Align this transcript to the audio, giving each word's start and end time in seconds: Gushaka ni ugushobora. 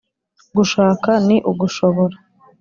Gushaka 0.55 1.09
ni 1.27 1.37
ugushobora. 1.51 2.15